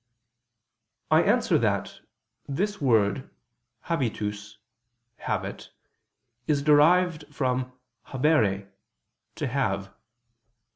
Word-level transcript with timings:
I 1.11 1.21
answer 1.21 1.59
that, 1.59 1.99
This 2.47 2.81
word 2.81 3.29
habitus 3.81 4.57
(habit) 5.17 5.69
is 6.47 6.63
derived 6.63 7.27
from 7.31 7.71
habere 8.07 8.67
(to 9.35 9.45
have). 9.45 9.93